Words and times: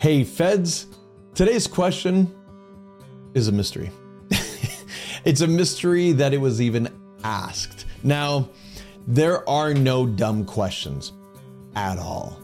Hey, 0.00 0.24
feds, 0.24 0.86
today's 1.34 1.66
question 1.66 2.34
is 3.34 3.48
a 3.48 3.52
mystery. 3.52 3.90
it's 5.26 5.42
a 5.42 5.46
mystery 5.46 6.12
that 6.12 6.32
it 6.32 6.38
was 6.38 6.62
even 6.62 6.88
asked. 7.22 7.84
Now, 8.02 8.48
there 9.06 9.46
are 9.46 9.74
no 9.74 10.06
dumb 10.06 10.46
questions 10.46 11.12
at 11.76 11.98
all. 11.98 12.40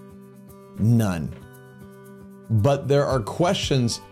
None. 0.78 1.34
But 2.50 2.88
there 2.88 3.06
are 3.06 3.20
questions 3.20 4.02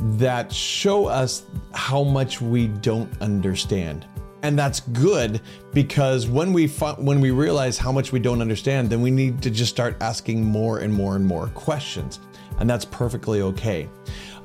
that 0.00 0.50
show 0.50 1.08
us 1.08 1.42
how 1.74 2.02
much 2.04 2.40
we 2.40 2.68
don't 2.68 3.10
understand. 3.20 4.06
And 4.42 4.58
that's 4.58 4.80
good 4.80 5.40
because 5.72 6.28
when 6.28 6.52
we 6.52 6.68
when 6.68 7.20
we 7.20 7.30
realize 7.32 7.76
how 7.76 7.90
much 7.90 8.12
we 8.12 8.20
don't 8.20 8.40
understand, 8.40 8.88
then 8.88 9.02
we 9.02 9.10
need 9.10 9.42
to 9.42 9.50
just 9.50 9.70
start 9.70 9.96
asking 10.00 10.44
more 10.44 10.78
and 10.78 10.94
more 10.94 11.16
and 11.16 11.26
more 11.26 11.48
questions, 11.48 12.20
and 12.60 12.70
that's 12.70 12.84
perfectly 12.84 13.42
okay. 13.42 13.88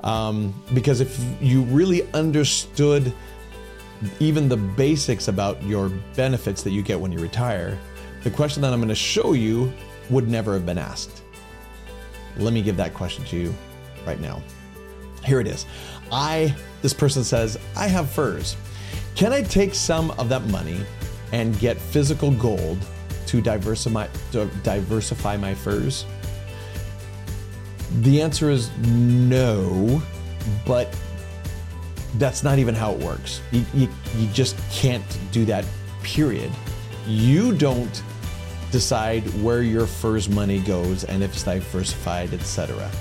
Um, 0.04 0.54
because 0.74 1.00
if 1.00 1.24
you 1.40 1.62
really 1.64 2.12
understood 2.14 3.14
even 4.20 4.50
the 4.50 4.58
basics 4.58 5.28
about 5.28 5.62
your 5.64 5.90
benefits 6.16 6.64
that 6.64 6.72
you 6.72 6.82
get 6.82 7.00
when 7.00 7.12
you 7.12 7.20
retire, 7.20 7.80
the 8.24 8.32
question 8.32 8.62
that 8.64 8.74
I'm 8.74 8.80
going 8.80 8.90
to 8.90 8.96
show 8.96 9.34
you 9.34 9.72
would 10.10 10.28
never 10.28 10.54
have 10.54 10.66
been 10.66 10.78
asked. 10.78 11.24
Let 12.38 12.54
me 12.54 12.62
give 12.62 12.78
that 12.78 12.94
question 12.94 13.24
to 13.26 13.38
you 13.38 13.56
right 14.06 14.20
now. 14.20 14.42
Here 15.24 15.40
it 15.40 15.48
is. 15.48 15.66
I, 16.12 16.54
this 16.82 16.94
person 16.94 17.24
says, 17.24 17.58
I 17.78 17.88
have 17.88 18.10
FERS. 18.10 18.58
Can 19.24 19.32
I 19.32 19.42
take 19.42 19.74
some 19.74 20.12
of 20.20 20.28
that 20.28 20.44
money 20.48 20.82
and 21.32 21.58
get 21.58 21.78
physical 21.78 22.32
gold 22.32 22.78
to 23.28 23.40
diversify, 23.40 24.08
to 24.34 24.48
diversify 24.64 25.38
my 25.38 25.56
FERS? 25.56 26.06
The 28.02 28.22
answer 28.22 28.50
is 28.50 28.70
no, 28.80 30.02
but 30.66 30.94
that's 32.16 32.44
not 32.44 32.60
even 32.60 32.76
how 32.76 32.92
it 32.92 33.00
works. 33.00 33.40
You, 33.54 33.66
you, 33.74 33.88
you 34.18 34.28
just 34.34 34.58
can't 34.74 35.06
do 35.32 35.46
that, 35.46 35.64
period. 36.02 36.52
You 37.08 37.56
don't 37.56 38.04
decide 38.72 39.24
where 39.42 39.62
your 39.62 39.88
FERS 39.88 40.28
money 40.28 40.60
goes 40.60 41.06
and 41.06 41.24
if 41.24 41.32
it's 41.32 41.44
diversified, 41.44 42.34
etc. 42.34 42.92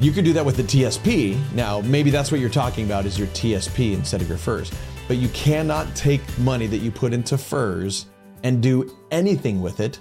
You 0.00 0.10
could 0.10 0.24
do 0.24 0.32
that 0.32 0.46
with 0.46 0.56
the 0.56 0.62
TSP. 0.62 1.38
Now, 1.52 1.82
maybe 1.82 2.08
that's 2.08 2.32
what 2.32 2.40
you're 2.40 2.48
talking 2.48 2.86
about 2.86 3.04
is 3.04 3.18
your 3.18 3.28
TSP 3.28 3.92
instead 3.92 4.22
of 4.22 4.28
your 4.30 4.38
FERS. 4.38 4.72
But 5.08 5.16
you 5.16 5.28
cannot 5.30 5.94
take 5.96 6.20
money 6.38 6.66
that 6.66 6.78
you 6.78 6.90
put 6.90 7.12
into 7.12 7.36
FERS 7.36 8.06
and 8.44 8.62
do 8.62 8.96
anything 9.10 9.60
with 9.60 9.80
it 9.80 9.98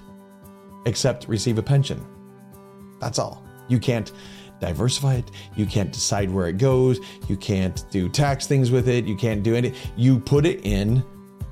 except 0.86 1.28
receive 1.28 1.58
a 1.58 1.64
pension. 1.64 2.06
That's 3.00 3.18
all. 3.18 3.44
You 3.68 3.80
can't 3.80 4.12
diversify 4.60 5.16
it. 5.16 5.32
You 5.56 5.66
can't 5.66 5.92
decide 5.92 6.30
where 6.30 6.48
it 6.48 6.58
goes. 6.58 7.00
You 7.28 7.38
can't 7.38 7.84
do 7.90 8.10
tax 8.10 8.48
things 8.48 8.70
with 8.70 8.88
it. 8.88 9.06
You 9.06 9.16
can't 9.16 9.44
do 9.44 9.56
any. 9.56 9.74
You 9.96 10.20
put 10.20 10.46
it 10.46 10.66
in, 10.66 11.04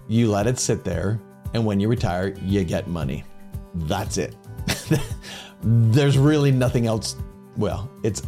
you 0.07 0.29
let 0.29 0.47
it 0.47 0.59
sit 0.59 0.83
there, 0.83 1.19
and 1.53 1.65
when 1.65 1.79
you 1.79 1.87
retire, 1.87 2.35
you 2.43 2.63
get 2.63 2.87
money. 2.87 3.23
That's 3.73 4.17
it. 4.17 4.35
There's 5.63 6.17
really 6.17 6.51
nothing 6.51 6.87
else 6.87 7.15
well, 7.57 7.89
it's 8.03 8.21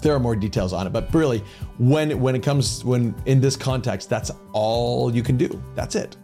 there 0.00 0.14
are 0.14 0.20
more 0.20 0.36
details 0.36 0.72
on 0.72 0.86
it, 0.86 0.92
but 0.92 1.12
really, 1.14 1.42
when 1.78 2.20
when 2.20 2.34
it 2.34 2.42
comes 2.42 2.84
when 2.84 3.14
in 3.26 3.40
this 3.40 3.56
context, 3.56 4.08
that's 4.08 4.30
all 4.52 5.14
you 5.14 5.22
can 5.22 5.36
do. 5.36 5.62
That's 5.74 5.94
it. 5.94 6.16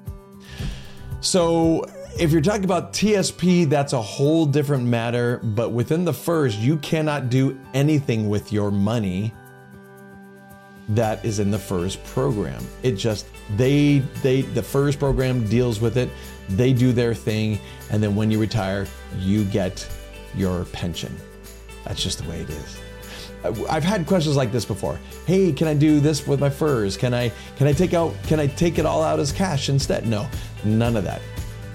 So 1.20 1.84
if 2.18 2.30
you're 2.30 2.40
talking 2.40 2.64
about 2.64 2.92
TSP, 2.92 3.68
that's 3.68 3.92
a 3.92 4.00
whole 4.00 4.46
different 4.46 4.84
matter. 4.84 5.38
But 5.38 5.72
within 5.72 6.04
the 6.04 6.12
FERS, 6.12 6.56
you 6.56 6.76
cannot 6.78 7.30
do 7.30 7.58
anything 7.74 8.28
with 8.28 8.52
your 8.52 8.70
money 8.70 9.32
that 10.90 11.24
is 11.24 11.38
in 11.40 11.50
the 11.50 11.58
FERS 11.58 11.96
program. 11.96 12.64
It 12.82 12.92
just 12.92 13.26
they 13.56 13.98
they 14.22 14.42
the 14.42 14.62
FERS 14.62 14.96
program 14.96 15.46
deals 15.48 15.80
with 15.80 15.96
it. 15.96 16.08
They 16.50 16.72
do 16.72 16.92
their 16.92 17.14
thing, 17.14 17.58
and 17.90 18.02
then 18.02 18.14
when 18.14 18.30
you 18.30 18.38
retire, 18.38 18.86
you 19.18 19.44
get 19.44 19.86
your 20.34 20.64
pension. 20.66 21.14
That's 21.84 22.02
just 22.02 22.22
the 22.22 22.28
way 22.28 22.40
it 22.40 22.50
is. 22.50 22.78
I've 23.68 23.84
had 23.84 24.06
questions 24.06 24.36
like 24.36 24.52
this 24.52 24.64
before. 24.64 24.98
Hey, 25.26 25.52
can 25.52 25.68
I 25.68 25.74
do 25.74 26.00
this 26.00 26.26
with 26.26 26.40
my 26.40 26.50
FERS? 26.50 26.96
Can 26.96 27.14
I 27.14 27.30
can 27.56 27.66
I 27.66 27.72
take 27.72 27.94
out 27.94 28.14
can 28.24 28.40
I 28.40 28.46
take 28.46 28.78
it 28.78 28.86
all 28.86 29.02
out 29.02 29.20
as 29.20 29.32
cash 29.32 29.68
instead? 29.68 30.06
No, 30.06 30.28
none 30.64 30.96
of 30.96 31.04
that. 31.04 31.20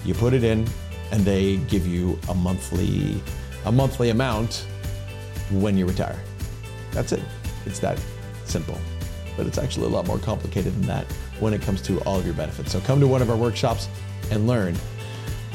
You 0.04 0.14
put 0.14 0.34
it 0.34 0.44
in 0.44 0.68
and 1.12 1.24
they 1.24 1.58
give 1.58 1.86
you 1.86 2.20
a 2.30 2.34
monthly 2.34 3.22
a 3.66 3.72
monthly 3.72 4.10
amount 4.10 4.66
when 5.52 5.78
you 5.78 5.86
retire. 5.86 6.20
That's 6.92 7.12
it. 7.12 7.24
It's 7.66 7.80
that 7.80 8.00
simple. 8.46 8.78
But 9.38 9.48
it's 9.48 9.58
actually 9.58 9.86
a 9.86 9.90
lot 9.90 10.08
more 10.08 10.20
complicated 10.20 10.74
than 10.74 10.88
that 10.88 11.06
when 11.40 11.54
it 11.54 11.62
comes 11.62 11.82
to 11.84 12.00
all 12.02 12.20
of 12.20 12.26
your 12.26 12.36
benefits. 12.36 12.72
So 12.72 12.82
come 12.82 13.00
to 13.00 13.08
one 13.08 13.22
of 13.22 13.30
our 13.30 13.38
workshops 13.38 13.88
and 14.30 14.48
learn 14.48 14.76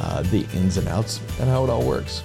uh, 0.00 0.22
the 0.22 0.46
ins 0.54 0.76
and 0.76 0.88
outs 0.88 1.20
and 1.40 1.48
how 1.48 1.64
it 1.64 1.70
all 1.70 1.86
works. 1.86 2.22